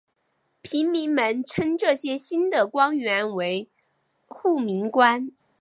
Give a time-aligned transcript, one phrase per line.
[0.63, 3.69] 平民们称这些新的官员为
[4.27, 5.29] 护民官。